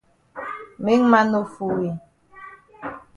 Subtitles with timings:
[0.83, 1.89] Make man no fool we.